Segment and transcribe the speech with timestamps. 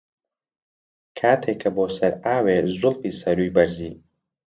[1.17, 3.93] کاتێ کە بۆ سەر ئاوێ، زولفی لە سەرووی بەرزی